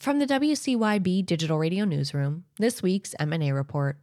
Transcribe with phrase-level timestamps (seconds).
[0.00, 3.98] From the WCYB Digital Radio Newsroom, this week's M&A report.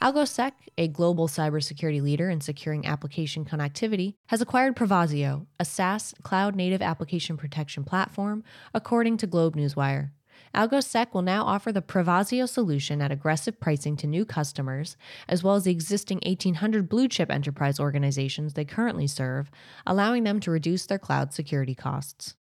[0.00, 6.54] AlgoSec, a global cybersecurity leader in securing application connectivity, has acquired Prevasio, a SaaS cloud
[6.54, 10.12] native application protection platform, according to Globe Newswire.
[10.54, 14.96] AlgoSec will now offer the Prevasio solution at aggressive pricing to new customers,
[15.28, 19.50] as well as the existing 1,800 blue chip enterprise organizations they currently serve,
[19.84, 22.36] allowing them to reduce their cloud security costs.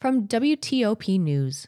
[0.00, 1.66] From WTOP News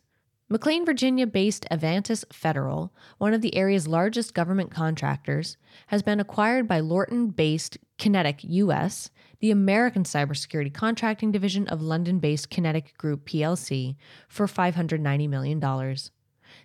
[0.48, 5.56] McLean, Virginia based Avantus Federal, one of the area's largest government contractors,
[5.88, 12.20] has been acquired by Lorton based QinetiQ US, the American cybersecurity contracting division of London
[12.20, 13.96] based QinetiQ Group plc,
[14.28, 15.58] for $590 million.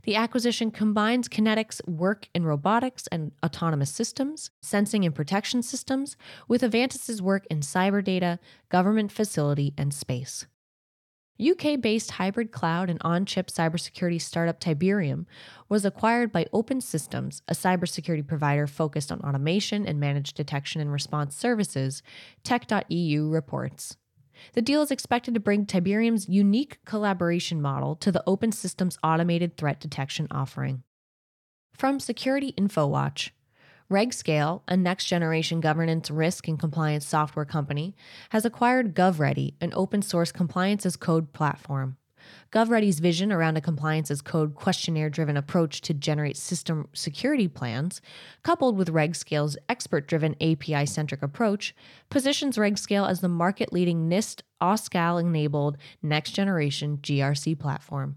[0.03, 6.15] The acquisition combines QinetiQ's work in robotics and autonomous systems, sensing and protection systems,
[6.47, 8.37] with Avantus's work in cyber data,
[8.69, 10.45] government facility, and space.
[11.39, 15.25] UK based hybrid cloud and on chip cybersecurity startup Tiberium
[15.67, 20.91] was acquired by Open Systems, a cybersecurity provider focused on automation and managed detection and
[20.91, 22.01] response services,
[22.43, 23.97] Tech.eu reports.
[24.53, 29.57] The deal is expected to bring Tiberium's unique collaboration model to the Open Systems automated
[29.57, 30.83] threat detection offering.
[31.73, 33.31] From Security InfoWatch,
[33.91, 37.95] RegScale, a next generation governance, risk, and compliance software company,
[38.29, 41.97] has acquired GovReady, an open source compliance as code platform.
[42.51, 48.01] GovReady's vision around a compliance as code questionnaire driven approach to generate system security plans,
[48.41, 51.75] coupled with RegScale's expert driven API centric approach,
[52.09, 58.15] positions RegScale as the market leading NIST OSCAL enabled next generation GRC platform.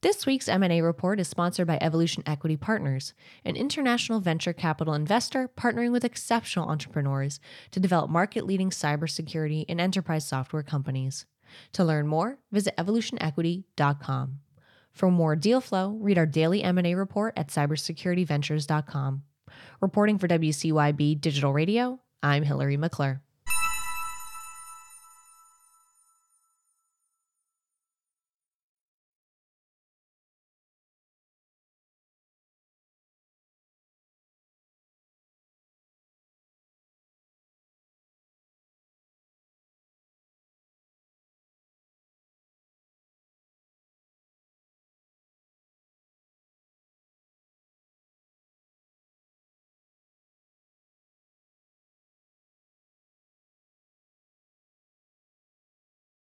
[0.00, 5.50] This week's M&A report is sponsored by Evolution Equity Partners, an international venture capital investor
[5.58, 7.40] partnering with exceptional entrepreneurs
[7.72, 11.26] to develop market-leading cybersecurity and enterprise software companies.
[11.72, 14.38] To learn more, visit evolutionequity.com.
[14.92, 19.22] For more deal flow, read our daily M&A report at cybersecurityventures.com.
[19.80, 23.20] Reporting for WCYB Digital Radio, I'm Hillary McClure.